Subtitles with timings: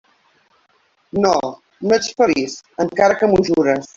[1.25, 1.33] No,
[1.85, 2.57] no ets feliç...,
[2.87, 3.89] encara que m'ho jures.